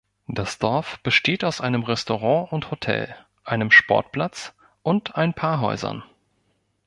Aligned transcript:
Das 0.25 0.57
Dorf 0.57 0.97
besteht 1.03 1.43
aus 1.43 1.61
einem 1.61 1.83
Restaurant 1.83 2.51
und 2.51 2.71
Hotel, 2.71 3.15
einem 3.43 3.69
Sportplatz, 3.69 4.55
und 4.81 5.15
ein 5.15 5.35
paar 5.35 5.61
Häusern. 5.61 6.01